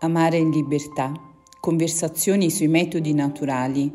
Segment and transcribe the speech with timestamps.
[0.00, 1.10] Amare in libertà.
[1.58, 3.90] Conversazioni sui metodi naturali.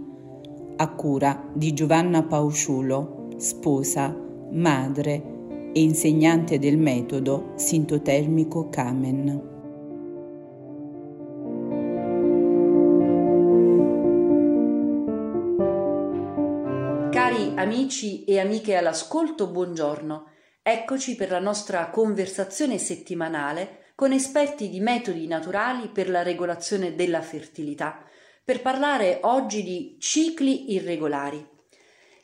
[0.77, 4.11] A cura di Giovanna Pausciulo, sposa,
[4.51, 9.49] madre e insegnante del metodo sintotermico Kamen.
[17.11, 20.25] Cari amici e amiche all'ascolto, buongiorno.
[20.63, 27.21] Eccoci per la nostra conversazione settimanale con esperti di metodi naturali per la regolazione della
[27.21, 28.03] fertilità,
[28.43, 31.47] per parlare oggi di cicli irregolari.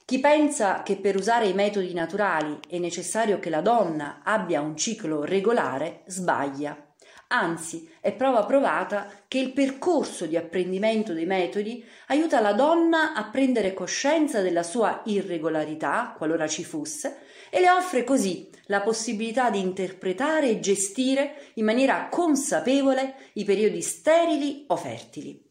[0.04, 4.76] Chi pensa che per usare i metodi naturali è necessario che la donna abbia un
[4.76, 6.87] ciclo regolare sbaglia.
[7.30, 13.30] Anzi, è prova provata che il percorso di apprendimento dei metodi aiuta la donna a
[13.30, 17.20] prendere coscienza della sua irregolarità, qualora ci fosse,
[17.50, 23.82] e le offre così la possibilità di interpretare e gestire in maniera consapevole i periodi
[23.82, 25.44] sterili o fertili.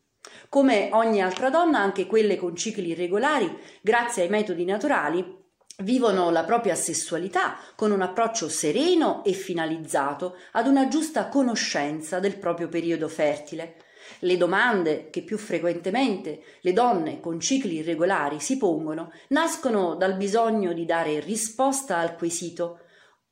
[0.48, 5.44] Come ogni altra donna, anche quelle con cicli irregolari, grazie ai metodi naturali,
[5.78, 12.38] vivono la propria sessualità con un approccio sereno e finalizzato ad una giusta conoscenza del
[12.38, 13.77] proprio periodo fertile.
[14.20, 20.72] Le domande che più frequentemente le donne con cicli irregolari si pongono nascono dal bisogno
[20.72, 22.80] di dare risposta al quesito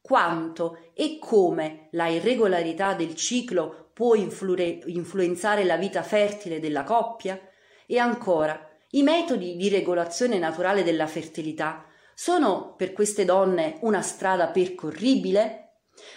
[0.02, 7.40] quanto e come la irregolarità del ciclo può influ- influenzare la vita fertile della coppia
[7.86, 14.48] e ancora i metodi di regolazione naturale della fertilità sono per queste donne una strada
[14.48, 15.60] percorribile?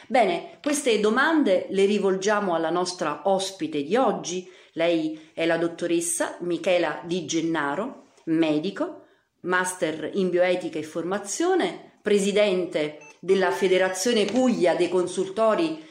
[0.08, 4.50] Bene, queste domande le rivolgiamo alla nostra ospite di oggi.
[4.74, 9.06] Lei è la dottoressa Michela Di Gennaro, medico,
[9.42, 15.84] master in bioetica e formazione, presidente della Federazione Puglia dei consultori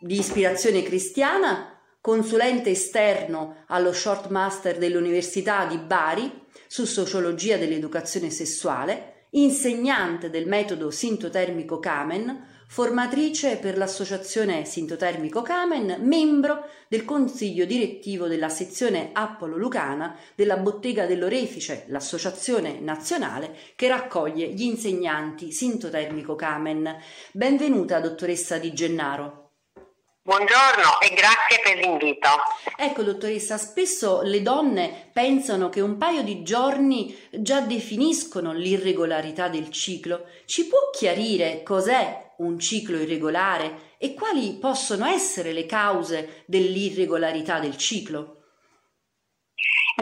[0.00, 9.17] di ispirazione cristiana, consulente esterno allo short master dell'Università di Bari su sociologia dell'educazione sessuale,
[9.30, 18.50] insegnante del metodo sintotermico Kamen, formatrice per l'associazione Sintotermico Kamen, membro del consiglio direttivo della
[18.50, 26.96] sezione Appolo Lucana della Bottega dell'Orefice, l'associazione nazionale che raccoglie gli insegnanti Sintotermico Kamen.
[27.32, 29.47] Benvenuta dottoressa Di Gennaro.
[30.28, 32.28] Buongiorno e grazie per l'invito.
[32.76, 39.70] Ecco, dottoressa, spesso le donne pensano che un paio di giorni già definiscono l'irregolarità del
[39.70, 40.26] ciclo.
[40.44, 47.78] Ci può chiarire cos'è un ciclo irregolare e quali possono essere le cause dell'irregolarità del
[47.78, 48.42] ciclo?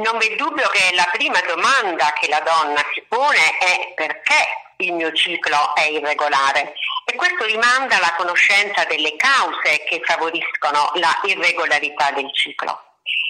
[0.03, 4.93] Non v'è dubbio che la prima domanda che la donna si pone è perché il
[4.93, 12.11] mio ciclo è irregolare e questo rimanda alla conoscenza delle cause che favoriscono la irregolarità
[12.13, 12.83] del ciclo.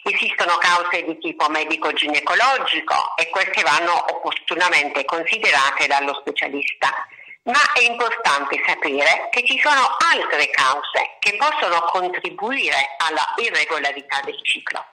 [0.03, 7.07] Esistono cause di tipo medico-ginecologico e queste vanno opportunamente considerate dallo specialista
[7.47, 14.39] ma è importante sapere che ci sono altre cause che possono contribuire alla irregolarità del
[14.43, 14.85] ciclo.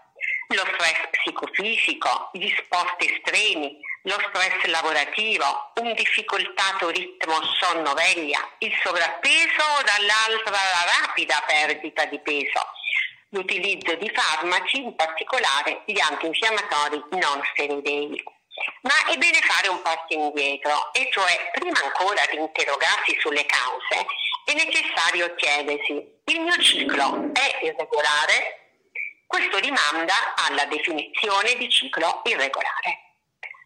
[0.49, 9.63] Lo stress psicofisico, gli sport estremi, lo stress lavorativo, un difficoltato ritmo sonno-veglia, il sovrappeso
[9.85, 12.59] dall'altra la rapida perdita di peso,
[13.29, 18.23] l'utilizzo di farmaci, in particolare gli antinfiammatori non steroidei.
[18.81, 24.05] Ma è bene fare un passo indietro, e cioè prima ancora di interrogarsi sulle cause,
[24.45, 25.93] è necessario chiedersi,
[26.25, 28.59] il mio ciclo è irregolare?
[29.25, 33.12] Questo rimanda alla definizione di ciclo irregolare.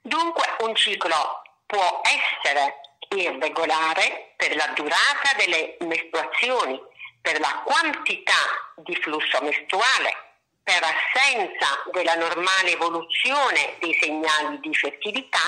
[0.08, 2.80] Dunque un ciclo può essere
[3.10, 6.82] irregolare per la durata delle mestruazioni,
[7.22, 10.16] per la quantità di flusso mestruale,
[10.64, 15.44] per assenza della normale evoluzione dei segnali di fertilità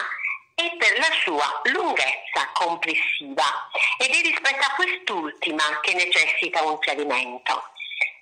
[0.55, 7.63] e per la sua lunghezza complessiva ed è rispetto a quest'ultima che necessita un chiarimento.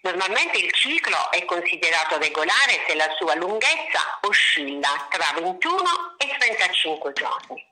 [0.08, 7.12] Normalmente il ciclo è considerato regolare se la sua lunghezza oscilla tra 21 e 35
[7.12, 7.66] giorni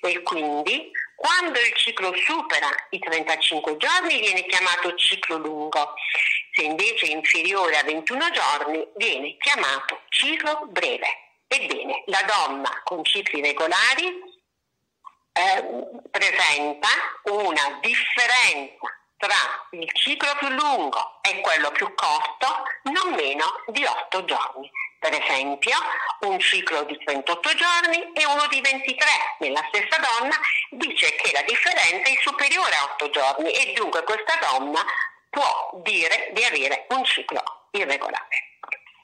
[0.00, 5.92] e quindi quando il ciclo supera i 35 giorni viene chiamato ciclo lungo,
[6.52, 11.06] se invece è inferiore a 21 giorni viene chiamato ciclo breve.
[11.46, 14.06] Ebbene, la donna con cicli regolari
[15.34, 15.64] eh,
[16.10, 16.88] presenta
[17.24, 24.24] una differenza tra il ciclo più lungo e quello più corto non meno di 8
[24.24, 24.68] giorni.
[24.98, 25.76] Per esempio,
[26.22, 29.06] un ciclo di 38 giorni e uno di 23
[29.38, 30.34] nella stessa donna
[30.70, 34.84] dice che la differenza è superiore a 8 giorni e dunque questa donna
[35.30, 38.50] può dire di avere un ciclo irregolare.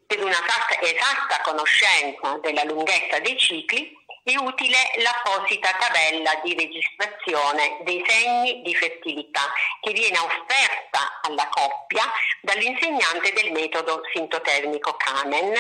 [0.05, 0.43] per una
[0.81, 8.75] esatta conoscenza della lunghezza dei cicli è utile l'apposita tabella di registrazione dei segni di
[8.75, 9.41] fertilità
[9.81, 12.05] che viene offerta alla coppia
[12.43, 15.55] dall'insegnante del metodo sintotermico Kamen.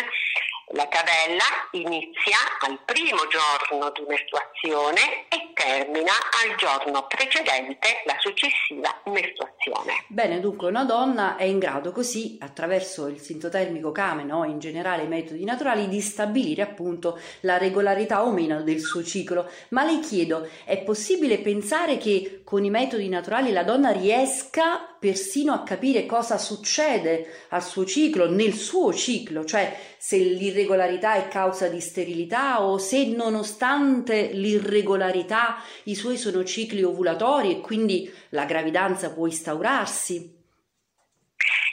[0.72, 8.94] La tabella inizia al primo giorno di mestruazione e termina al giorno precedente la successiva
[9.06, 10.04] mestruazione.
[10.06, 15.02] Bene, dunque una donna è in grado così, attraverso il sintotermico Kamen o in generale
[15.02, 19.50] i metodi naturali, di stabilire appunto la regolarità o meno del suo ciclo.
[19.70, 25.52] Ma le chiedo, è possibile pensare che con i metodi naturali la donna riesca persino
[25.52, 31.68] a capire cosa succede al suo ciclo, nel suo ciclo, cioè se l'irregolarità è causa
[31.68, 39.12] di sterilità o se nonostante l'irregolarità i suoi sono cicli ovulatori e quindi la gravidanza
[39.12, 40.36] può instaurarsi.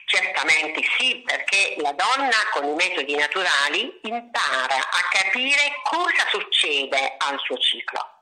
[0.05, 7.37] Certamente sì, perché la donna con i metodi naturali impara a capire cosa succede al
[7.39, 8.15] suo ciclo.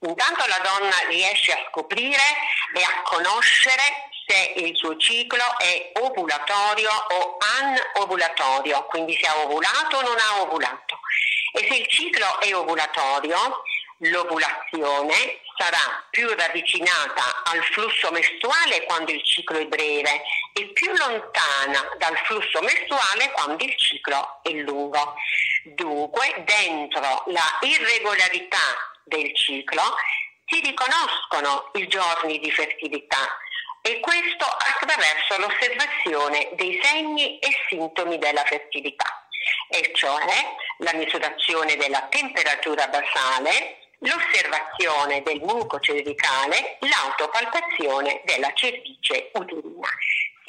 [0.00, 2.22] Intanto la donna riesce a scoprire
[2.74, 9.96] e a conoscere se il suo ciclo è ovulatorio o anovulatorio, quindi se ha ovulato
[9.96, 11.00] o non ha ovulato.
[11.52, 13.62] E se il ciclo è ovulatorio,
[13.98, 20.22] l'ovulazione sarà più ravvicinata al flusso mestruale quando il ciclo è breve
[20.54, 25.16] e più lontana dal flusso mestruale quando il ciclo è lungo.
[25.64, 29.82] Dunque, dentro la irregolarità del ciclo
[30.46, 33.38] si riconoscono i giorni di fertilità
[33.82, 39.26] e questo attraverso l'osservazione dei segni e sintomi della fertilità,
[39.68, 40.24] e cioè
[40.78, 49.88] la misurazione della temperatura basale, l'osservazione del muco cervicale, l'autopalpazione della cervice uterina.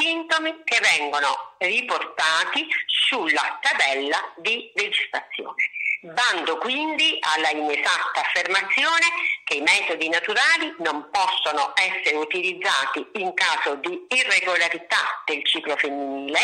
[0.02, 5.70] Sintomi che vengono riportati sulla tabella di registrazione
[6.02, 9.06] dando quindi alla inesatta affermazione
[9.44, 16.40] che i metodi naturali non possono essere utilizzati in caso di irregolarità del ciclo femminile,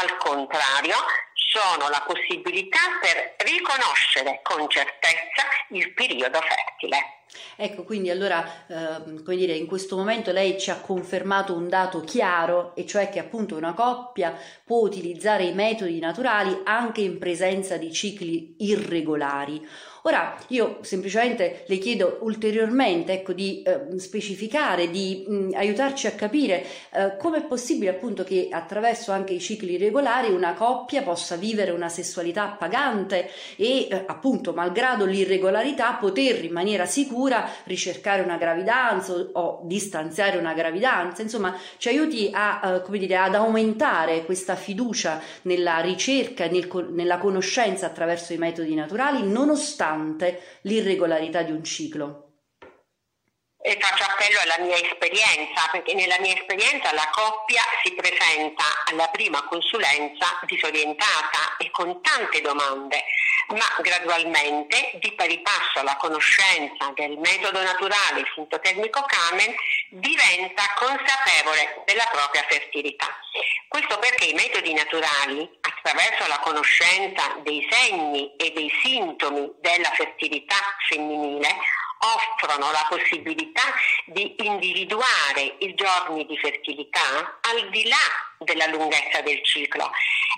[0.00, 0.96] al contrario
[1.34, 7.23] sono la possibilità per riconoscere con certezza il periodo fertile.
[7.56, 12.00] Ecco, quindi allora, eh, come dire, in questo momento lei ci ha confermato un dato
[12.00, 17.76] chiaro, e cioè che appunto una coppia può utilizzare i metodi naturali anche in presenza
[17.76, 19.66] di cicli irregolari.
[20.06, 26.62] Ora io semplicemente le chiedo ulteriormente ecco, di eh, specificare, di mh, aiutarci a capire
[26.92, 31.70] eh, come è possibile appunto che attraverso anche i cicli regolari una coppia possa vivere
[31.70, 37.23] una sessualità pagante e eh, appunto malgrado l'irregolarità poter in maniera sicura
[37.64, 44.24] ricercare una gravidanza o distanziare una gravidanza, insomma ci aiuti a, eh, dire, ad aumentare
[44.24, 51.64] questa fiducia nella ricerca nel, nella conoscenza attraverso i metodi naturali nonostante l'irregolarità di un
[51.64, 52.24] ciclo.
[53.66, 59.08] E faccio appello alla mia esperienza, perché nella mia esperienza la coppia si presenta alla
[59.08, 63.04] prima consulenza disorientata e con tante domande,
[63.48, 69.54] ma gradualmente, di pari passo alla conoscenza del metodo naturale sintotermico Kamen,
[69.90, 73.08] diventa consapevole della propria fertilità.
[73.68, 80.56] Questo perché i metodi naturali, attraverso la conoscenza dei segni e dei sintomi della fertilità
[80.88, 81.48] femminile,
[82.04, 83.62] offrono la possibilità
[84.06, 87.96] di individuare i giorni di fertilità al di là
[88.38, 89.90] della lunghezza del ciclo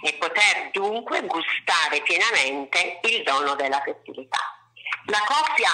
[0.02, 4.38] e poter dunque gustare pienamente il dono della fertilità.
[5.06, 5.70] La coppia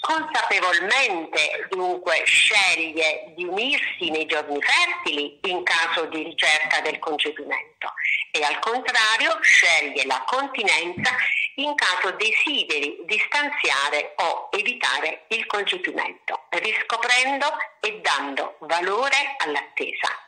[0.00, 7.92] consapevolmente dunque sceglie di unirsi nei giorni fertili in caso di ricerca del concepimento
[8.30, 11.14] e al contrario sceglie la continenza
[11.58, 17.46] in caso desideri distanziare o evitare il concepimento, riscoprendo
[17.80, 20.27] e dando valore all'attesa.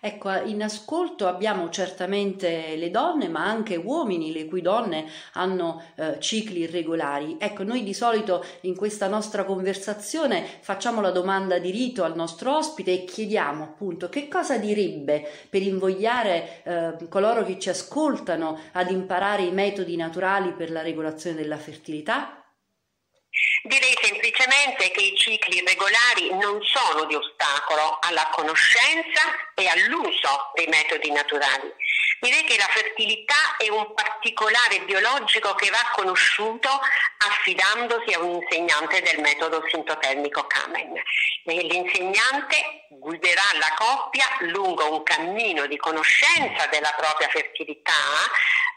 [0.00, 6.16] Ecco, in ascolto abbiamo certamente le donne, ma anche uomini, le cui donne hanno eh,
[6.20, 7.36] cicli irregolari.
[7.38, 12.56] Ecco, noi di solito in questa nostra conversazione facciamo la domanda di rito al nostro
[12.56, 18.90] ospite e chiediamo appunto che cosa direbbe per invogliare eh, coloro che ci ascoltano ad
[18.90, 22.45] imparare i metodi naturali per la regolazione della fertilità?
[23.62, 29.22] Direi semplicemente che i cicli regolari non sono di ostacolo alla conoscenza
[29.54, 31.72] e all'uso dei metodi naturali.
[32.20, 36.68] Direi che la fertilità è un particolare biologico che va conosciuto
[37.18, 40.94] affidandosi a un insegnante del metodo sintotermico Kamen.
[41.44, 47.92] L'insegnante guiderà la coppia lungo un cammino di conoscenza della propria fertilità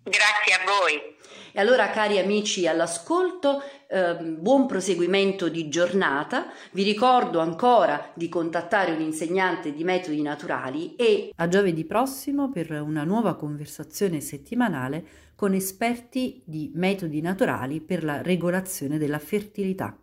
[0.03, 1.16] Grazie a voi.
[1.57, 6.51] E allora, cari amici all'ascolto, eh, buon proseguimento di giornata.
[6.71, 12.79] Vi ricordo ancora di contattare un insegnante di metodi naturali e a giovedì prossimo per
[12.79, 19.97] una nuova conversazione settimanale con esperti di metodi naturali per la regolazione della fertilità.